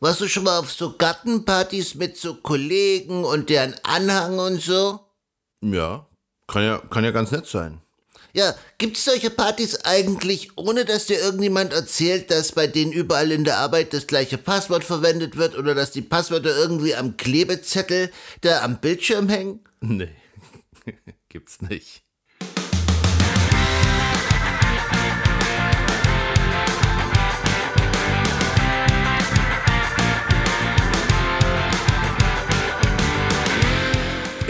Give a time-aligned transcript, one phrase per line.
[0.00, 5.00] warst du schon mal auf so Gartenpartys mit so Kollegen und deren Anhang und so?
[5.60, 6.06] Ja,
[6.46, 7.80] kann ja, kann ja ganz nett sein.
[8.34, 13.44] Ja, gibt's solche Partys eigentlich, ohne dass dir irgendjemand erzählt, dass bei denen überall in
[13.44, 18.12] der Arbeit das gleiche Passwort verwendet wird oder dass die Passwörter irgendwie am Klebezettel
[18.42, 19.64] da am Bildschirm hängen?
[19.80, 20.14] Nee,
[21.28, 22.04] gibt's nicht.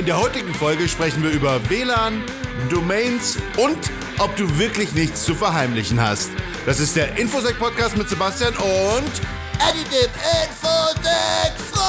[0.09, 2.25] Der heutigen Folge sprechen wir über WLAN,
[2.71, 3.77] Domains und
[4.19, 6.31] ob du wirklich nichts zu verheimlichen hast.
[6.65, 9.13] Das ist der Infosec Podcast mit Sebastian und
[9.69, 10.11] Eddie dem
[10.47, 11.83] Infosec Frosch!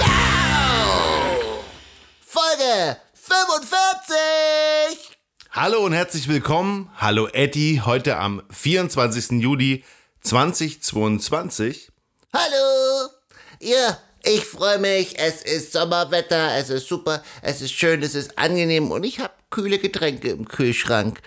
[0.00, 1.38] Ja!
[2.26, 5.16] Folge 45!
[5.52, 6.90] Hallo und herzlich willkommen.
[6.96, 9.40] Hallo Eddie, heute am 24.
[9.40, 9.84] Juli
[10.22, 11.90] 2022.
[12.32, 13.08] Hallo!
[13.60, 15.18] Ja, ich freue mich.
[15.18, 19.32] Es ist Sommerwetter, es ist super, es ist schön, es ist angenehm und ich habe
[19.50, 21.20] kühle Getränke im Kühlschrank.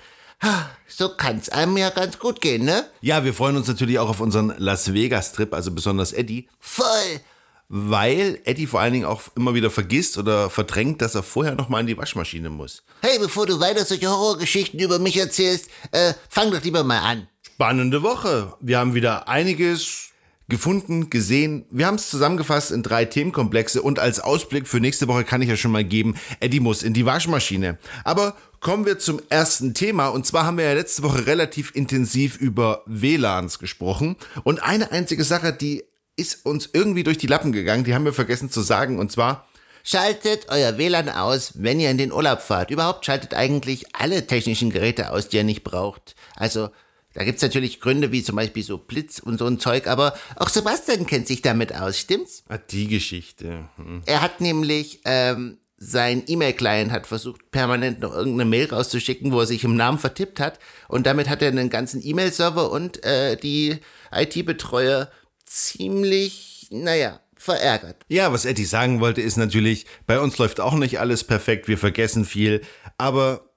[0.87, 2.85] So kann's einem ja ganz gut gehen, ne?
[3.01, 7.19] Ja, wir freuen uns natürlich auch auf unseren Las Vegas Trip, also besonders Eddie, Voll!
[7.67, 11.67] weil Eddie vor allen Dingen auch immer wieder vergisst oder verdrängt, dass er vorher noch
[11.67, 12.83] mal in die Waschmaschine muss.
[13.01, 17.27] Hey, bevor du weiter solche Horrorgeschichten über mich erzählst, äh, fang doch lieber mal an.
[17.55, 18.51] Spannende Woche.
[18.59, 20.09] Wir haben wieder einiges
[20.49, 21.65] gefunden, gesehen.
[21.69, 25.47] Wir haben es zusammengefasst in drei Themenkomplexe und als Ausblick für nächste Woche kann ich
[25.47, 27.77] ja schon mal geben, Eddie muss in die Waschmaschine.
[28.03, 32.35] Aber kommen wir zum ersten Thema und zwar haben wir ja letzte Woche relativ intensiv
[32.35, 35.85] über WLANs gesprochen und eine einzige Sache, die
[36.17, 39.47] ist uns irgendwie durch die Lappen gegangen, die haben wir vergessen zu sagen und zwar
[39.85, 42.69] Schaltet euer WLAN aus, wenn ihr in den Urlaub fahrt.
[42.69, 46.15] Überhaupt schaltet eigentlich alle technischen Geräte aus, die ihr nicht braucht.
[46.35, 46.69] Also,
[47.15, 50.49] da gibt's natürlich Gründe wie zum Beispiel so Blitz und so ein Zeug, aber auch
[50.49, 52.43] Sebastian kennt sich damit aus, stimmt's?
[52.49, 53.69] ah, die Geschichte.
[53.77, 54.03] Hm.
[54.05, 59.45] Er hat nämlich, ähm, sein E-Mail-Client hat versucht, permanent noch irgendeine Mail rauszuschicken, wo er
[59.45, 60.59] sich im Namen vertippt hat.
[60.87, 63.77] Und damit hat er einen ganzen E-Mail-Server und äh, die
[64.11, 65.09] IT-Betreuer
[65.45, 67.97] ziemlich, naja, verärgert.
[68.09, 71.77] Ja, was Eddie sagen wollte, ist natürlich, bei uns läuft auch nicht alles perfekt, wir
[71.77, 72.61] vergessen viel,
[72.97, 73.49] aber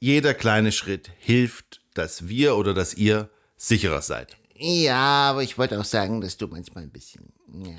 [0.00, 4.36] jeder kleine Schritt hilft, dass wir oder dass ihr sicherer seid.
[4.56, 7.32] Ja, aber ich wollte auch sagen, dass du manchmal ein bisschen,
[7.64, 7.74] ja,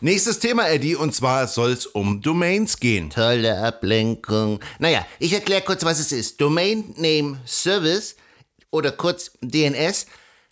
[0.00, 3.08] Nächstes Thema, Eddie, und zwar soll es um Domains gehen.
[3.08, 4.60] tolle Ablenkung.
[4.78, 6.38] Naja, ich erkläre kurz, was es ist.
[6.38, 8.14] Domain Name Service
[8.70, 10.04] oder kurz DNS.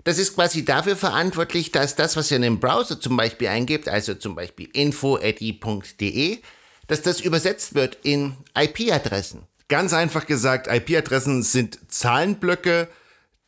[0.03, 3.87] Das ist quasi dafür verantwortlich, dass das, was ihr in dem Browser zum Beispiel eingibt,
[3.87, 6.39] also zum Beispiel info.de,
[6.87, 9.43] dass das übersetzt wird in IP-Adressen.
[9.69, 12.89] Ganz einfach gesagt, IP-Adressen sind Zahlenblöcke,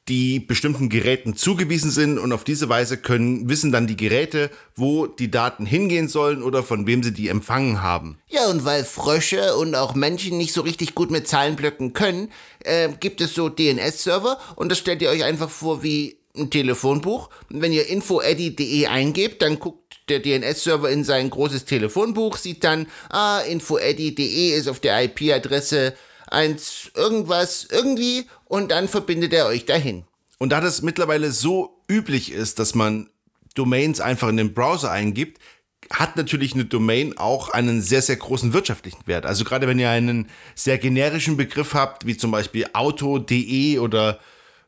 [0.08, 5.06] die bestimmten Geräten zugewiesen sind und auf diese Weise können, wissen dann die Geräte, wo
[5.06, 8.18] die Daten hingehen sollen oder von wem sie die empfangen haben.
[8.28, 12.30] Ja, und weil Frösche und auch Menschen nicht so richtig gut mit Zahlenblöcken können,
[12.64, 17.30] äh, gibt es so DNS-Server und das stellt ihr euch einfach vor wie ein Telefonbuch.
[17.48, 23.40] Wenn ihr infoeddy.de eingebt, dann guckt der DNS-Server in sein großes Telefonbuch, sieht dann, ah,
[23.40, 25.94] infoeddy.de ist auf der IP-Adresse
[26.30, 30.04] 1 irgendwas irgendwie und dann verbindet er euch dahin.
[30.38, 33.08] Und da das mittlerweile so üblich ist, dass man
[33.54, 35.38] Domains einfach in den Browser eingibt,
[35.92, 39.24] hat natürlich eine Domain auch einen sehr, sehr großen wirtschaftlichen Wert.
[39.24, 44.18] Also gerade wenn ihr einen sehr generischen Begriff habt, wie zum Beispiel auto.de oder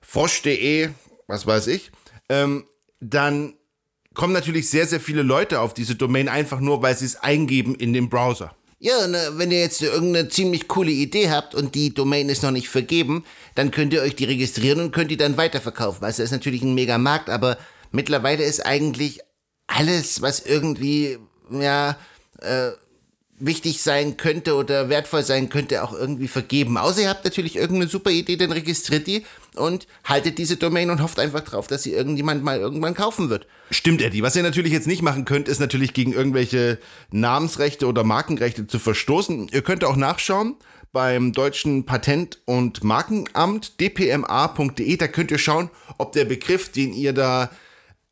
[0.01, 0.91] frosch.de,
[1.27, 1.91] was weiß ich,
[2.29, 2.67] ähm,
[3.01, 3.55] dann
[4.15, 7.75] kommen natürlich sehr, sehr viele Leute auf diese Domain einfach nur, weil sie es eingeben
[7.75, 8.55] in den Browser.
[8.81, 12.53] Ja, äh, wenn ihr jetzt irgendeine ziemlich coole Idee habt und die Domain ist noch
[12.53, 13.25] nicht vergeben,
[13.55, 16.05] dann könnt ihr euch die registrieren und könnt die dann weiterverkaufen.
[16.05, 17.59] Also das ist natürlich ein mega Markt, aber
[17.91, 19.21] mittlerweile ist eigentlich
[19.67, 21.19] alles, was irgendwie,
[21.51, 21.97] ja,
[22.41, 22.71] äh,
[23.41, 26.77] wichtig sein könnte oder wertvoll sein könnte, auch irgendwie vergeben.
[26.77, 29.25] Außer ihr habt natürlich irgendeine super Idee, dann registriert die
[29.59, 33.47] und haltet diese Domain und hofft einfach drauf, dass sie irgendjemand mal irgendwann kaufen wird.
[33.71, 34.23] Stimmt, Eddie.
[34.23, 36.79] Was ihr natürlich jetzt nicht machen könnt, ist natürlich gegen irgendwelche
[37.11, 39.49] Namensrechte oder Markenrechte zu verstoßen.
[39.53, 40.57] Ihr könnt auch nachschauen
[40.93, 44.97] beim deutschen Patent- und Markenamt dpma.de.
[44.97, 47.51] Da könnt ihr schauen, ob der Begriff, den ihr da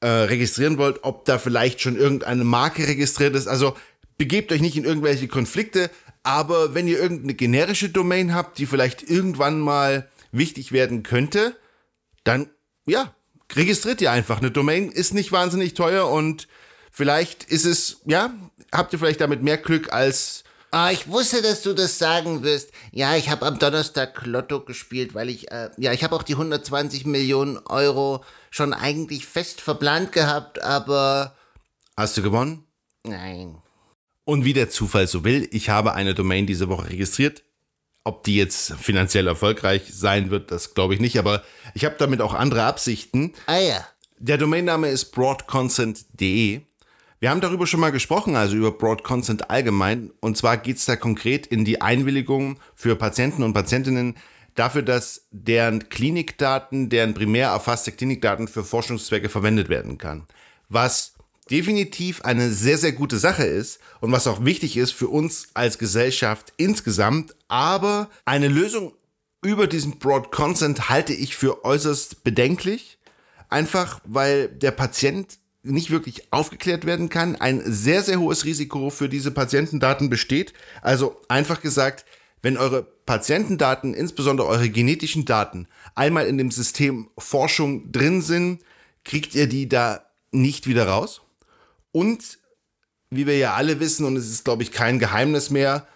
[0.00, 3.46] äh, registrieren wollt, ob da vielleicht schon irgendeine Marke registriert ist.
[3.46, 3.76] Also
[4.18, 5.90] begebt euch nicht in irgendwelche Konflikte,
[6.22, 11.56] aber wenn ihr irgendeine generische Domain habt, die vielleicht irgendwann mal wichtig werden könnte,
[12.24, 12.50] dann
[12.86, 13.14] ja,
[13.54, 14.38] registriert ihr einfach.
[14.38, 16.48] Eine Domain ist nicht wahnsinnig teuer und
[16.90, 18.34] vielleicht ist es, ja,
[18.72, 22.70] habt ihr vielleicht damit mehr Glück als Ah, ich wusste, dass du das sagen wirst.
[22.90, 26.34] Ja, ich habe am Donnerstag Lotto gespielt, weil ich, äh, ja, ich habe auch die
[26.34, 31.34] 120 Millionen Euro schon eigentlich fest verplant gehabt, aber
[31.96, 32.64] Hast du gewonnen?
[33.04, 33.56] nein.
[34.24, 37.44] Und wie der Zufall so will, ich habe eine Domain diese Woche registriert.
[38.06, 41.42] Ob die jetzt finanziell erfolgreich sein wird, das glaube ich nicht, aber
[41.74, 43.32] ich habe damit auch andere Absichten.
[43.46, 43.84] Ah ja.
[44.18, 46.60] Der Domainname ist broadconsent.de.
[47.18, 50.12] Wir haben darüber schon mal gesprochen, also über Broadconsent allgemein.
[50.20, 54.16] Und zwar geht es da konkret in die Einwilligung für Patienten und Patientinnen
[54.54, 60.28] dafür, dass deren Klinikdaten, deren primär erfasste Klinikdaten für Forschungszwecke verwendet werden kann.
[60.68, 61.15] Was
[61.50, 65.78] definitiv eine sehr, sehr gute Sache ist und was auch wichtig ist für uns als
[65.78, 67.34] Gesellschaft insgesamt.
[67.48, 68.92] Aber eine Lösung
[69.44, 72.98] über diesen Broad Consent halte ich für äußerst bedenklich.
[73.48, 79.08] Einfach weil der Patient nicht wirklich aufgeklärt werden kann, ein sehr, sehr hohes Risiko für
[79.08, 80.52] diese Patientendaten besteht.
[80.82, 82.04] Also einfach gesagt,
[82.42, 88.60] wenn eure Patientendaten, insbesondere eure genetischen Daten, einmal in dem System Forschung drin sind,
[89.04, 91.22] kriegt ihr die da nicht wieder raus.
[91.96, 92.40] Und
[93.08, 95.86] wie wir ja alle wissen, und es ist, glaube ich, kein Geheimnis mehr,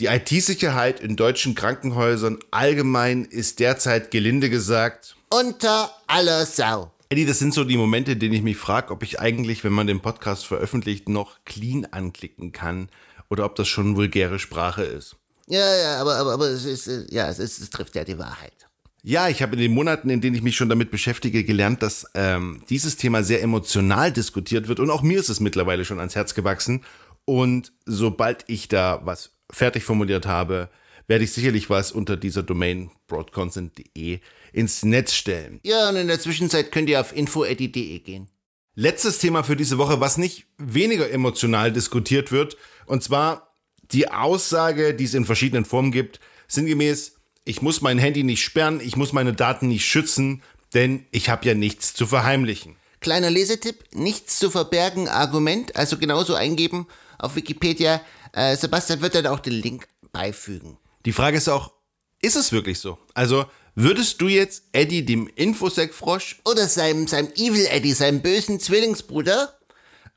[0.00, 6.90] die IT-Sicherheit in deutschen Krankenhäusern allgemein ist derzeit gelinde gesagt Unter aller Sau.
[7.08, 9.72] Eddie, das sind so die Momente, in denen ich mich frage, ob ich eigentlich, wenn
[9.72, 12.88] man den Podcast veröffentlicht, noch clean anklicken kann
[13.30, 15.14] oder ob das schon vulgäre Sprache ist.
[15.46, 18.66] Ja, ja, aber, aber, aber es ist, ja, es, ist, es trifft ja die Wahrheit.
[19.04, 22.06] Ja, ich habe in den Monaten, in denen ich mich schon damit beschäftige, gelernt, dass
[22.14, 26.14] ähm, dieses Thema sehr emotional diskutiert wird und auch mir ist es mittlerweile schon ans
[26.14, 26.84] Herz gewachsen.
[27.24, 30.70] Und sobald ich da was fertig formuliert habe,
[31.08, 34.20] werde ich sicherlich was unter dieser Domain broadconsent.de
[34.52, 35.58] ins Netz stellen.
[35.64, 38.28] Ja, und in der Zwischenzeit könnt ihr auf info.de gehen.
[38.74, 42.56] Letztes Thema für diese Woche, was nicht weniger emotional diskutiert wird,
[42.86, 43.54] und zwar
[43.90, 48.80] die Aussage, die es in verschiedenen Formen gibt, sinngemäß, ich muss mein Handy nicht sperren,
[48.80, 50.42] ich muss meine Daten nicht schützen,
[50.74, 52.76] denn ich habe ja nichts zu verheimlichen.
[53.00, 56.86] Kleiner Lesetipp, nichts zu verbergen, Argument, also genauso eingeben
[57.18, 58.00] auf Wikipedia.
[58.32, 60.78] Äh, Sebastian wird dann auch den Link beifügen.
[61.04, 61.72] Die Frage ist auch,
[62.20, 62.98] ist es wirklich so?
[63.14, 63.44] Also
[63.74, 69.58] würdest du jetzt Eddie dem Infosec-Frosch Oder seinem, seinem Evil Eddie, seinem bösen Zwillingsbruder.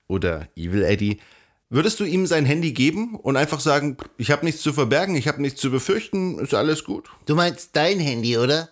[0.07, 1.19] oder Evil Eddie,
[1.75, 5.27] würdest du ihm sein Handy geben und einfach sagen, ich habe nichts zu verbergen, ich
[5.27, 7.09] habe nichts zu befürchten, ist alles gut?
[7.25, 8.69] Du meinst dein Handy, oder?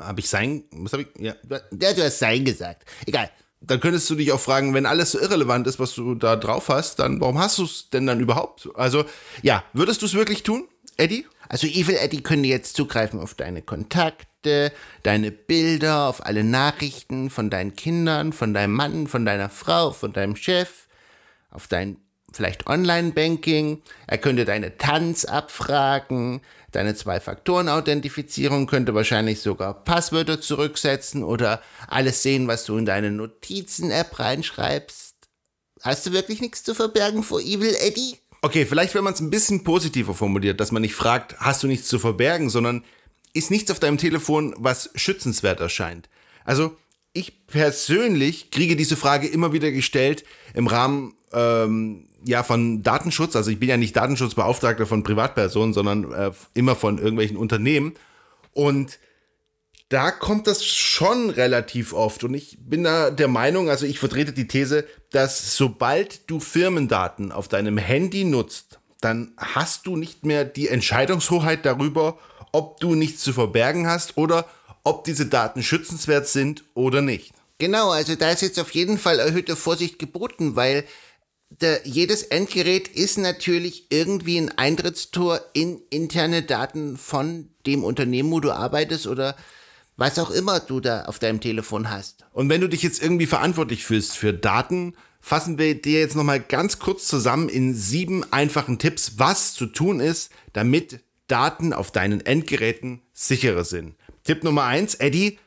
[0.00, 2.84] Habe ich sein, was habe ich, ja, Ja, du hast sein gesagt.
[3.06, 3.30] Egal.
[3.60, 6.68] dann könntest du dich auch fragen, wenn alles so irrelevant ist, was du da drauf
[6.70, 8.68] hast, dann warum hast du es denn dann überhaupt?
[8.74, 9.04] Also,
[9.42, 10.66] ja, würdest du es wirklich tun,
[10.96, 11.26] Eddie?
[11.48, 17.50] Also Evil Eddie könnte jetzt zugreifen auf deine Kontakte, deine Bilder, auf alle Nachrichten von
[17.50, 20.86] deinen Kindern, von deinem Mann, von deiner Frau, von deinem Chef,
[21.50, 21.98] auf dein
[22.32, 23.82] vielleicht Online-Banking.
[24.06, 26.40] Er könnte deine Tanz abfragen,
[26.72, 34.18] deine Zwei-Faktoren-Authentifizierung könnte wahrscheinlich sogar Passwörter zurücksetzen oder alles sehen, was du in deine Notizen-App
[34.18, 35.14] reinschreibst.
[35.82, 38.18] Hast du wirklich nichts zu verbergen vor Evil Eddie?
[38.42, 41.66] Okay, vielleicht wenn man es ein bisschen positiver formuliert, dass man nicht fragt, hast du
[41.66, 42.84] nichts zu verbergen, sondern
[43.32, 46.08] ist nichts auf deinem Telefon, was schützenswert erscheint.
[46.44, 46.76] Also
[47.12, 50.24] ich persönlich kriege diese Frage immer wieder gestellt
[50.54, 53.36] im Rahmen ähm, ja von Datenschutz.
[53.36, 57.94] Also ich bin ja nicht Datenschutzbeauftragter von Privatpersonen, sondern äh, immer von irgendwelchen Unternehmen.
[58.52, 58.98] Und
[59.88, 62.24] da kommt das schon relativ oft.
[62.24, 67.32] Und ich bin da der Meinung, also ich vertrete die These, dass sobald du Firmendaten
[67.32, 72.18] auf deinem Handy nutzt, dann hast du nicht mehr die Entscheidungshoheit darüber,
[72.52, 74.46] ob du nichts zu verbergen hast oder
[74.84, 77.32] ob diese Daten schützenswert sind oder nicht.
[77.58, 80.84] Genau, also da ist jetzt auf jeden Fall erhöhte Vorsicht geboten, weil
[81.50, 88.40] der, jedes Endgerät ist natürlich irgendwie ein Eintrittstor in interne Daten von dem Unternehmen, wo
[88.40, 89.36] du arbeitest oder
[89.96, 92.24] was auch immer du da auf deinem Telefon hast.
[92.32, 96.40] Und wenn du dich jetzt irgendwie verantwortlich fühlst für Daten, fassen wir dir jetzt nochmal
[96.40, 102.24] ganz kurz zusammen in sieben einfachen Tipps, was zu tun ist, damit Daten auf deinen
[102.24, 103.94] Endgeräten sicherer sind.
[104.24, 105.38] Tipp Nummer eins, Eddie,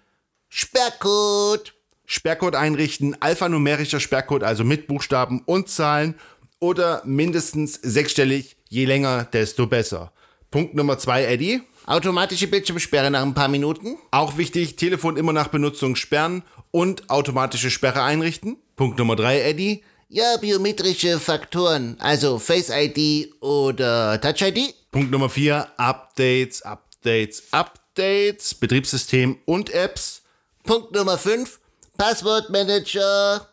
[0.50, 1.74] Sperrcode!
[2.13, 6.13] Sperrcode einrichten, alphanumerischer Sperrcode, also mit Buchstaben und Zahlen
[6.60, 10.13] oder mindestens sechsstellig, je länger, desto besser.
[10.51, 11.63] Punkt Nummer zwei, Eddie.
[11.88, 13.98] Automatische Bildschirmsperre nach ein paar Minuten.
[14.12, 18.58] Auch wichtig, Telefon immer nach Benutzung sperren und automatische Sperre einrichten.
[18.75, 19.84] Punkt Nummer drei, Eddie.
[20.08, 24.75] Ja, biometrische Faktoren, also Face ID oder Touch ID.
[24.91, 30.22] Punkt Nummer vier, Updates, Updates, Updates, Betriebssystem und Apps.
[30.63, 31.60] Punkt Nummer 5,
[31.97, 33.47] Passwortmanager.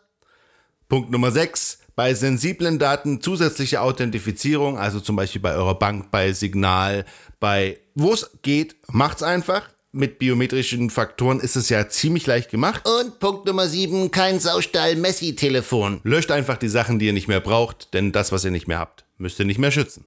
[0.89, 6.33] Punkt Nummer sechs, bei sensiblen Daten zusätzliche Authentifizierung, also zum Beispiel bei eurer Bank, bei
[6.33, 7.05] Signal,
[7.39, 9.69] bei wo es geht, macht's einfach.
[9.93, 12.87] Mit biometrischen Faktoren ist es ja ziemlich leicht gemacht.
[12.87, 15.99] Und Punkt Nummer 7, kein Saustall-Messi-Telefon.
[16.03, 18.79] Löscht einfach die Sachen, die ihr nicht mehr braucht, denn das, was ihr nicht mehr
[18.79, 20.05] habt, müsst ihr nicht mehr schützen.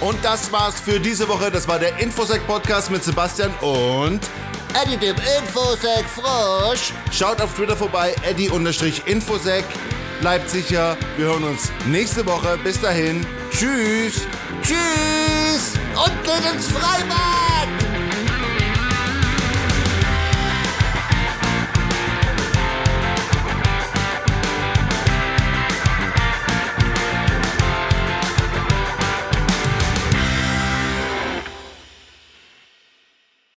[0.00, 1.50] Und das war's für diese Woche.
[1.50, 4.20] Das war der Infosec-Podcast mit Sebastian und
[4.74, 6.92] Eddie dem Infosec Frosch.
[7.12, 9.64] Schaut auf Twitter vorbei, Eddie-Infosec.
[10.20, 12.58] Bleibt sicher, wir hören uns nächste Woche.
[12.62, 14.26] Bis dahin, tschüss.
[14.62, 17.79] Tschüss und geht ins Freibad.